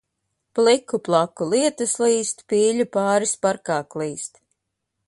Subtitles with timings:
[0.59, 4.43] Pliku plaku lietus līst, pīļu pāris parkā klīst.